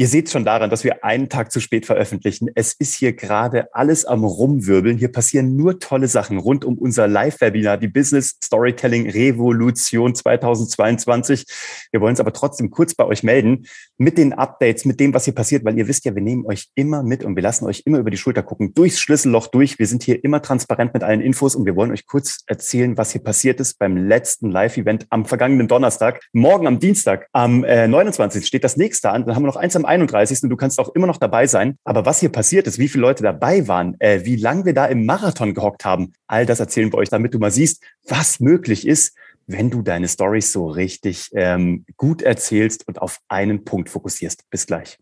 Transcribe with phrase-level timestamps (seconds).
[0.00, 2.48] Ihr seht schon daran, dass wir einen Tag zu spät veröffentlichen.
[2.54, 4.96] Es ist hier gerade alles am Rumwirbeln.
[4.96, 11.44] Hier passieren nur tolle Sachen rund um unser Live-Webinar, die Business Storytelling Revolution 2022.
[11.92, 13.66] Wir wollen uns aber trotzdem kurz bei euch melden
[13.98, 16.70] mit den Updates, mit dem, was hier passiert, weil ihr wisst ja, wir nehmen euch
[16.74, 19.78] immer mit und wir lassen euch immer über die Schulter gucken, durchs Schlüsselloch durch.
[19.78, 23.12] Wir sind hier immer transparent mit allen Infos und wir wollen euch kurz erzählen, was
[23.12, 26.22] hier passiert ist beim letzten Live-Event am vergangenen Donnerstag.
[26.32, 28.46] Morgen am Dienstag, am äh, 29.
[28.46, 29.26] steht das nächste an.
[29.26, 30.44] Dann haben wir noch eins am 31.
[30.44, 31.76] und du kannst auch immer noch dabei sein.
[31.84, 34.86] Aber was hier passiert ist, wie viele Leute dabei waren, äh, wie lange wir da
[34.86, 38.86] im Marathon gehockt haben, all das erzählen wir euch, damit du mal siehst, was möglich
[38.86, 39.16] ist,
[39.46, 44.48] wenn du deine Stories so richtig ähm, gut erzählst und auf einen Punkt fokussierst.
[44.48, 44.98] Bis gleich.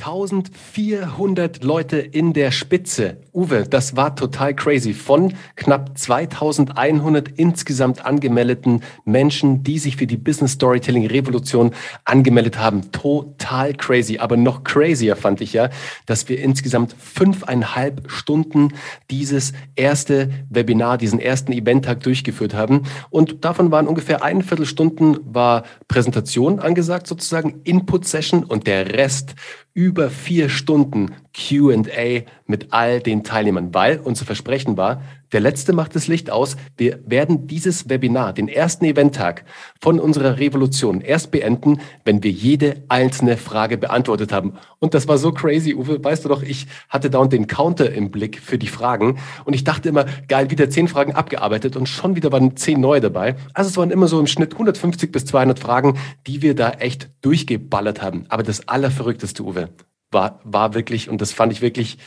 [0.00, 3.18] 1400 Leute in der Spitze.
[3.32, 4.94] Uwe, das war total crazy.
[4.94, 11.72] Von knapp 2100 insgesamt angemeldeten Menschen, die sich für die Business Storytelling Revolution
[12.04, 12.90] angemeldet haben.
[12.92, 14.18] Total crazy.
[14.18, 15.68] Aber noch crazier fand ich ja,
[16.06, 18.72] dass wir insgesamt fünfeinhalb Stunden
[19.10, 22.84] dieses erste Webinar, diesen ersten Eventtag durchgeführt haben.
[23.10, 29.34] Und davon waren ungefähr ein Viertelstunden war Präsentation angesagt sozusagen, Input Session und der Rest
[29.80, 35.00] über vier Stunden QA mit all den Teilnehmern, weil unser Versprechen war,
[35.32, 36.56] der letzte macht das Licht aus.
[36.76, 39.44] Wir werden dieses Webinar, den ersten Eventtag
[39.80, 44.54] von unserer Revolution erst beenden, wenn wir jede einzelne Frage beantwortet haben.
[44.80, 46.02] Und das war so crazy, Uwe.
[46.02, 49.62] Weißt du doch, ich hatte dauernd den Counter im Blick für die Fragen und ich
[49.62, 53.36] dachte immer, geil, wieder zehn Fragen abgearbeitet und schon wieder waren zehn neue dabei.
[53.54, 57.08] Also es waren immer so im Schnitt 150 bis 200 Fragen, die wir da echt
[57.22, 58.24] durchgeballert haben.
[58.28, 59.68] Aber das Allerverrückteste, Uwe,
[60.10, 61.98] war, war wirklich, und das fand ich wirklich,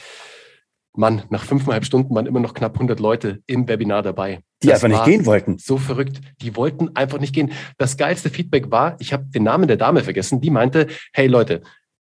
[0.96, 4.42] Mann, nach fünfeinhalb Stunden waren immer noch knapp 100 Leute im Webinar dabei.
[4.62, 5.58] Die das einfach nicht gehen wollten.
[5.58, 6.22] So verrückt.
[6.42, 7.52] Die wollten einfach nicht gehen.
[7.78, 11.62] Das geilste Feedback war, ich habe den Namen der Dame vergessen, die meinte, hey Leute,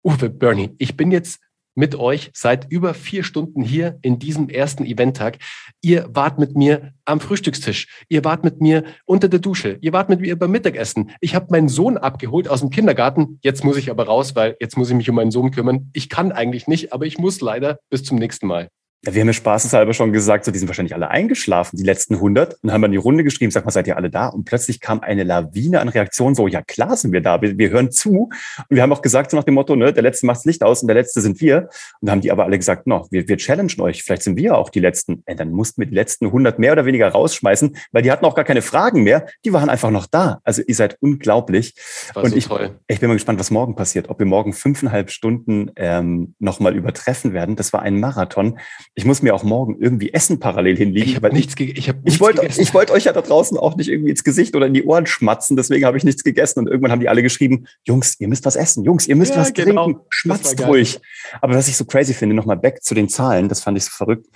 [0.03, 1.39] Uwe, Bernie, ich bin jetzt
[1.76, 5.38] mit euch seit über vier Stunden hier in diesem ersten Eventtag.
[5.82, 7.88] Ihr wart mit mir am Frühstückstisch.
[8.10, 9.77] Ihr wart mit mir unter der Dusche.
[9.82, 11.11] Ihr wart mit mir beim Mittagessen.
[11.22, 13.39] Ich habe meinen Sohn abgeholt aus dem Kindergarten.
[13.44, 15.89] Jetzt muss ich aber raus, weil jetzt muss ich mich um meinen Sohn kümmern.
[15.94, 17.80] Ich kann eigentlich nicht, aber ich muss leider.
[17.89, 18.70] Bis zum nächsten Mal.
[19.04, 22.16] Ja, wir haben ja spaßeshalber schon gesagt, so, die sind wahrscheinlich alle eingeschlafen, die letzten
[22.16, 22.58] 100.
[22.64, 24.28] Und haben dann die Runde geschrieben, sag mal, seid ihr alle da?
[24.28, 27.70] Und plötzlich kam eine Lawine an Reaktionen, so, ja klar sind wir da, wir, wir
[27.70, 28.30] hören zu.
[28.30, 30.82] Und wir haben auch gesagt, so nach dem Motto, ne, der Letzte macht's Licht aus
[30.82, 31.70] und der Letzte sind wir.
[32.02, 34.70] Und haben die aber alle gesagt, no, wir, wir challengen euch, vielleicht sind wir auch
[34.70, 35.22] die Letzten.
[35.26, 38.36] Ey, dann mussten wir die letzten 100 mehr oder weniger rausschmeißen, weil die hatten auch
[38.36, 39.28] gar keine Fragen mehr.
[39.44, 40.39] Die waren einfach noch da.
[40.44, 41.76] Also ihr seid unglaublich.
[42.16, 42.80] und so ich, toll.
[42.88, 44.10] ich bin mal gespannt, was morgen passiert.
[44.10, 47.55] Ob wir morgen fünfeinhalb Stunden ähm, nochmal übertreffen werden.
[47.55, 48.58] Das war ein Marathon.
[48.98, 51.10] Ich muss mir auch morgen irgendwie Essen parallel hinlegen.
[51.10, 53.76] Ich habe nichts, ge ich hab ich wollte, ich wollte euch ja da draußen auch
[53.76, 56.67] nicht irgendwie ins Gesicht oder in die Ohren schmatzen, deswegen habe ich nichts gegessen und
[56.67, 59.54] irgendwann haben die alle geschrieben, Jungs, ihr müsst was essen, Jungs, ihr müsst ja, was
[59.54, 59.86] genau.
[59.86, 61.02] trinken, schmatzt ruhig.
[61.42, 63.92] Aber was ich so crazy finde, nochmal back zu den Zahlen, das fand ich so
[63.92, 64.28] verrückt.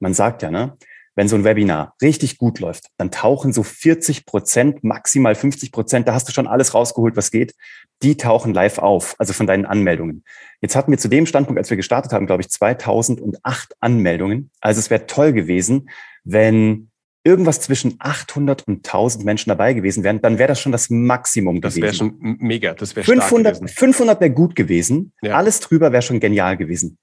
[0.00, 0.76] Man sagt ja, ne,
[1.14, 6.08] wenn so ein Webinar richtig gut läuft, dann tauchen so 40 Prozent, maximal 50 Prozent,
[6.08, 7.54] da hast du schon alles rausgeholt, was geht,
[8.02, 10.24] die tauchen live auf, also von deinen Anmeldungen.
[10.60, 14.50] Jetzt hatten wir zu dem Standpunkt, als wir gestartet haben, glaube ich, 2008 Anmeldungen.
[14.60, 15.90] Also es wäre toll gewesen,
[16.24, 16.90] wenn
[17.24, 21.60] irgendwas zwischen 800 und 1000 Menschen dabei gewesen wären, dann wäre das schon das Maximum
[21.60, 21.86] das gewesen.
[21.86, 25.12] Das wäre schon mega, das wäre 500, 500 wäre gut gewesen.
[25.20, 25.34] Ja.
[25.36, 26.98] Alles drüber wäre schon genial gewesen.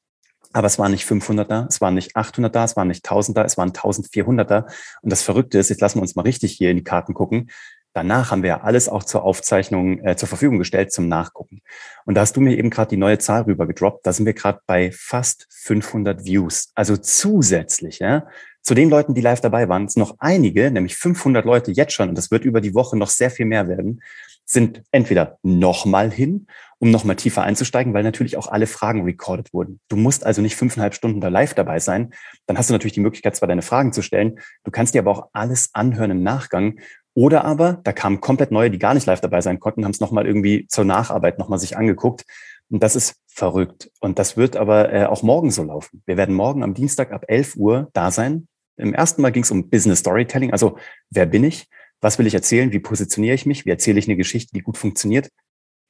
[0.53, 3.37] Aber es waren nicht 500 da, es waren nicht 800 da, es waren nicht 1000
[3.37, 4.65] da, es waren 1400 da.
[5.01, 7.51] Und das Verrückte ist, jetzt lassen wir uns mal richtig hier in die Karten gucken.
[7.93, 11.61] Danach haben wir ja alles auch zur Aufzeichnung äh, zur Verfügung gestellt zum Nachgucken.
[12.05, 14.05] Und da hast du mir eben gerade die neue Zahl rüber gedroppt.
[14.05, 16.71] Da sind wir gerade bei fast 500 Views.
[16.75, 18.27] Also zusätzlich, ja,
[18.67, 22.09] zu den Leuten, die live dabei waren, sind noch einige, nämlich 500 Leute jetzt schon,
[22.09, 24.01] und das wird über die Woche noch sehr viel mehr werden,
[24.43, 26.47] sind entweder nochmal hin,
[26.79, 29.79] um nochmal tiefer einzusteigen, weil natürlich auch alle Fragen recorded wurden.
[29.87, 32.13] Du musst also nicht fünfeinhalb Stunden da live dabei sein.
[32.45, 34.39] Dann hast du natürlich die Möglichkeit, zwar deine Fragen zu stellen.
[34.65, 36.79] Du kannst dir aber auch alles anhören im Nachgang.
[37.17, 39.99] Oder aber, da kamen komplett neue, die gar nicht live dabei sein konnten, haben es
[39.99, 42.25] nochmal irgendwie zur Nacharbeit nochmal sich angeguckt.
[42.69, 43.89] Und das ist verrückt.
[43.99, 46.03] Und das wird aber äh, auch morgen so laufen.
[46.05, 48.47] Wir werden morgen am Dienstag ab 11 Uhr da sein.
[48.75, 50.51] Im ersten Mal ging es um Business Storytelling.
[50.51, 50.77] Also,
[51.09, 51.67] wer bin ich?
[52.01, 52.71] Was will ich erzählen?
[52.71, 53.65] Wie positioniere ich mich?
[53.65, 55.29] Wie erzähle ich eine Geschichte, die gut funktioniert?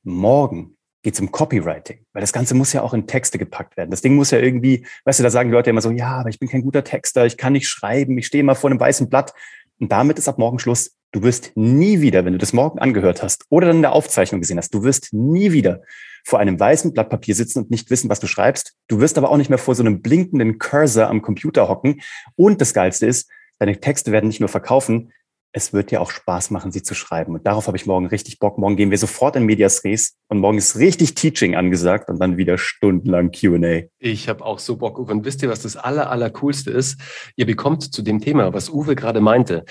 [0.06, 3.92] Morgen geht es um Copywriting, weil das Ganze muss ja auch in Texte gepackt werden.
[3.92, 6.30] Das Ding muss ja irgendwie, weißt du, da sagen die Leute immer so, ja, aber
[6.30, 9.10] ich bin kein guter Texter, ich kann nicht schreiben, ich stehe immer vor einem weißen
[9.10, 9.34] Blatt.
[9.80, 10.97] Und damit ist ab morgen Schluss.
[11.18, 14.40] Du wirst nie wieder, wenn du das morgen angehört hast oder dann in der Aufzeichnung
[14.40, 15.82] gesehen hast, du wirst nie wieder
[16.24, 18.76] vor einem weißen Blatt Papier sitzen und nicht wissen, was du schreibst.
[18.88, 22.02] Du wirst aber auch nicht mehr vor so einem blinkenden Cursor am Computer hocken.
[22.36, 25.12] Und das Geilste ist, deine Texte werden nicht nur verkaufen,
[25.54, 27.34] es wird dir auch Spaß machen, sie zu schreiben.
[27.34, 28.60] Und darauf habe ich morgen richtig Bock.
[28.60, 32.38] Morgen gehen wir sofort in Medias Res und morgen ist richtig Teaching angesagt und dann
[32.38, 33.88] wieder stundenlang QA.
[33.98, 35.00] Ich habe auch so Bock.
[35.00, 36.32] Und wisst ihr, was das aller, aller
[36.68, 37.00] ist?
[37.36, 39.66] Ihr bekommt zu dem Thema, was Uwe gerade meinte,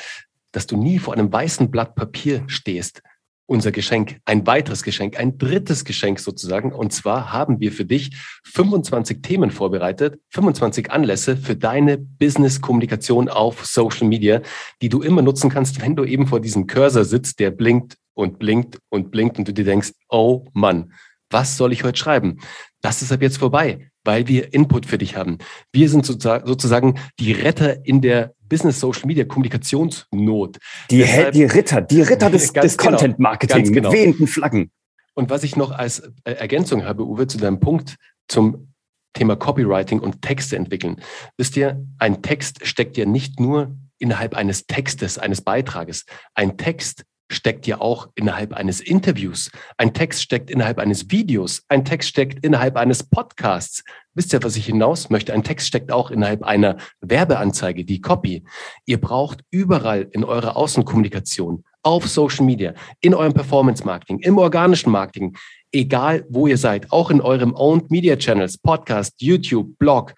[0.56, 3.02] dass du nie vor einem weißen Blatt Papier stehst,
[3.44, 6.72] unser Geschenk, ein weiteres Geschenk, ein drittes Geschenk sozusagen.
[6.72, 13.66] Und zwar haben wir für dich 25 Themen vorbereitet, 25 Anlässe für deine Business-Kommunikation auf
[13.66, 14.40] Social Media,
[14.80, 18.38] die du immer nutzen kannst, wenn du eben vor diesem Cursor sitzt, der blinkt und
[18.38, 20.90] blinkt und blinkt und du dir denkst, oh Mann,
[21.30, 22.38] was soll ich heute schreiben?
[22.82, 25.38] Das ist ab jetzt vorbei, weil wir Input für dich haben.
[25.72, 30.58] Wir sind sozusagen die Retter in der Business Social Media Kommunikationsnot.
[30.90, 33.90] Die, Deshalb, die Ritter, die Ritter des, des genau, Content Marketing genau.
[33.90, 34.70] mit wehenden Flaggen.
[35.14, 37.96] Und was ich noch als äh, Ergänzung habe, Uwe, zu deinem Punkt
[38.28, 38.72] zum
[39.14, 41.00] Thema Copywriting und Texte entwickeln.
[41.38, 46.04] Wisst ihr, ein Text steckt ja nicht nur innerhalb eines Textes, eines Beitrages.
[46.34, 49.50] Ein Text steckt ja auch innerhalb eines Interviews.
[49.76, 51.64] Ein Text steckt innerhalb eines Videos.
[51.68, 53.82] Ein Text steckt innerhalb eines Podcasts.
[54.14, 55.32] Wisst ihr, was ich hinaus möchte?
[55.32, 58.44] Ein Text steckt auch innerhalb einer Werbeanzeige, die Copy.
[58.86, 64.90] Ihr braucht überall in eurer Außenkommunikation, auf Social Media, in eurem Performance Marketing, im organischen
[64.90, 65.36] Marketing,
[65.70, 70.14] egal wo ihr seid, auch in eurem Owned Media Channels, Podcast, YouTube, Blog,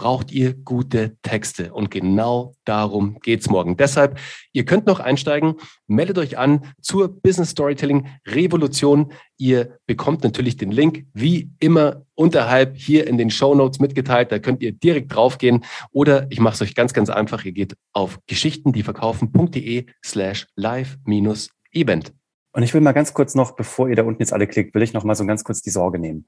[0.00, 1.74] braucht ihr gute Texte.
[1.74, 3.76] Und genau darum geht's morgen.
[3.76, 4.18] Deshalb,
[4.54, 5.56] ihr könnt noch einsteigen,
[5.88, 9.12] meldet euch an zur Business Storytelling Revolution.
[9.36, 14.32] Ihr bekommt natürlich den Link wie immer unterhalb hier in den Show Notes mitgeteilt.
[14.32, 15.66] Da könnt ihr direkt draufgehen.
[15.90, 17.44] Oder ich mache es euch ganz, ganz einfach.
[17.44, 22.14] Ihr geht auf geschichtendieverkaufen.de slash live-event.
[22.52, 24.82] Und ich will mal ganz kurz noch, bevor ihr da unten jetzt alle klickt, will
[24.82, 26.26] ich noch mal so ganz kurz die Sorge nehmen.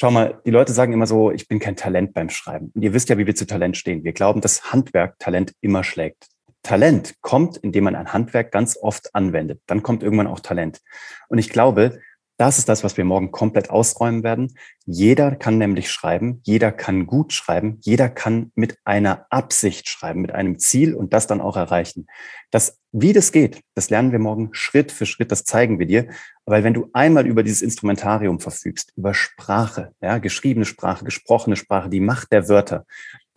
[0.00, 2.72] Schau mal, die Leute sagen immer so, ich bin kein Talent beim Schreiben.
[2.74, 4.02] Und ihr wisst ja, wie wir zu Talent stehen.
[4.02, 6.28] Wir glauben, dass Handwerk Talent immer schlägt.
[6.62, 9.60] Talent kommt, indem man ein Handwerk ganz oft anwendet.
[9.66, 10.80] Dann kommt irgendwann auch Talent.
[11.28, 12.00] Und ich glaube,
[12.40, 14.54] das ist das, was wir morgen komplett ausräumen werden.
[14.86, 20.32] Jeder kann nämlich schreiben, jeder kann gut schreiben, jeder kann mit einer Absicht schreiben, mit
[20.32, 22.06] einem Ziel und das dann auch erreichen.
[22.50, 26.08] Das, wie das geht, das lernen wir morgen Schritt für Schritt, das zeigen wir dir.
[26.46, 31.90] Weil wenn du einmal über dieses Instrumentarium verfügst, über Sprache, ja, geschriebene Sprache, gesprochene Sprache,
[31.90, 32.86] die Macht der Wörter,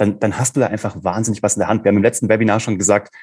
[0.04, 1.84] dann, dann hast du da einfach wahnsinnig was in der Hand.
[1.84, 3.14] Wir haben im letzten Webinar schon gesagt,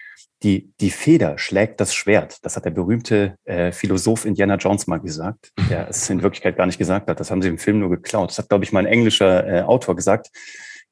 [0.43, 2.39] die, die Feder schlägt das Schwert.
[2.43, 6.65] Das hat der berühmte äh, Philosoph Indiana Jones mal gesagt, der es in Wirklichkeit gar
[6.65, 7.21] nicht gesagt hat.
[7.21, 8.31] Das haben sie im Film nur geklaut.
[8.31, 10.31] Das hat, glaube ich, mal ein englischer äh, Autor gesagt.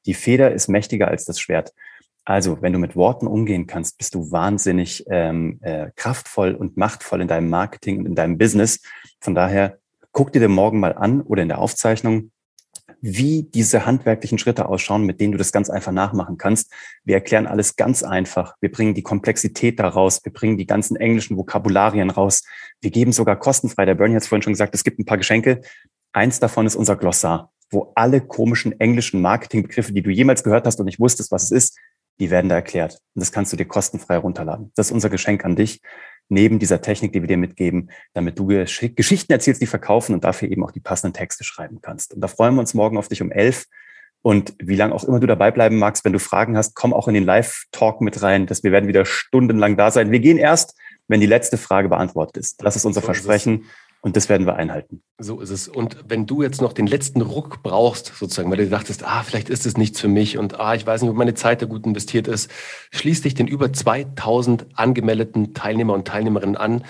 [0.05, 1.73] Die Feder ist mächtiger als das Schwert.
[2.23, 7.21] Also, wenn du mit Worten umgehen kannst, bist du wahnsinnig ähm, äh, kraftvoll und machtvoll
[7.21, 8.81] in deinem Marketing und in deinem Business.
[9.19, 9.79] Von daher,
[10.11, 12.29] guck dir den morgen mal an oder in der Aufzeichnung,
[13.01, 16.71] wie diese handwerklichen Schritte ausschauen, mit denen du das ganz einfach nachmachen kannst.
[17.03, 18.55] Wir erklären alles ganz einfach.
[18.61, 20.23] Wir bringen die Komplexität daraus.
[20.23, 22.43] Wir bringen die ganzen englischen Vokabularien raus.
[22.81, 23.85] Wir geben sogar kostenfrei.
[23.85, 25.61] Der Bernie hat es vorhin schon gesagt, es gibt ein paar Geschenke.
[26.13, 30.79] Eins davon ist unser Glossar, wo alle komischen englischen Marketingbegriffe, die du jemals gehört hast
[30.79, 31.79] und nicht wusstest, was es ist,
[32.19, 32.99] die werden da erklärt.
[33.15, 34.71] Und das kannst du dir kostenfrei runterladen.
[34.75, 35.81] Das ist unser Geschenk an dich
[36.29, 40.49] neben dieser Technik, die wir dir mitgeben, damit du Geschichten erzählst, die verkaufen und dafür
[40.49, 42.13] eben auch die passenden Texte schreiben kannst.
[42.13, 43.65] Und da freuen wir uns morgen auf dich um elf.
[44.21, 47.07] Und wie lange auch immer du dabei bleiben magst, wenn du Fragen hast, komm auch
[47.07, 50.11] in den Live-Talk mit rein, dass wir werden wieder stundenlang da sein.
[50.11, 50.77] Wir gehen erst,
[51.07, 52.63] wenn die letzte Frage beantwortet ist.
[52.63, 53.65] Das ist unser Versprechen.
[54.01, 55.01] Und das werden wir einhalten.
[55.17, 55.67] So ist es.
[55.67, 59.49] Und wenn du jetzt noch den letzten Ruck brauchst, sozusagen, weil du dachtest, ah, vielleicht
[59.49, 61.85] ist es nichts für mich und ah, ich weiß nicht, ob meine Zeit da gut
[61.85, 62.49] investiert ist,
[62.91, 66.85] schließ dich den über 2000 angemeldeten Teilnehmer und Teilnehmerinnen an.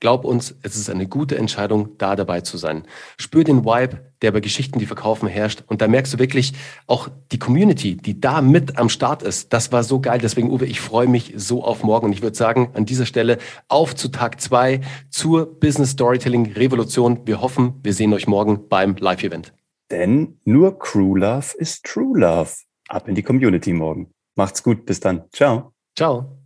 [0.00, 2.84] Glaub uns, es ist eine gute Entscheidung, da dabei zu sein.
[3.18, 5.64] Spür den Vibe, der bei Geschichten, die verkaufen, herrscht.
[5.66, 6.52] Und da merkst du wirklich
[6.86, 9.52] auch die Community, die da mit am Start ist.
[9.52, 10.20] Das war so geil.
[10.22, 12.06] Deswegen, Uwe, ich freue mich so auf morgen.
[12.06, 17.26] Und ich würde sagen, an dieser Stelle auf zu Tag zwei zur Business Storytelling Revolution.
[17.26, 19.52] Wir hoffen, wir sehen euch morgen beim Live-Event.
[19.90, 22.50] Denn nur Crew Love ist True Love.
[22.88, 24.12] Ab in die Community morgen.
[24.36, 24.86] Macht's gut.
[24.86, 25.24] Bis dann.
[25.32, 25.72] Ciao.
[25.96, 26.38] Ciao.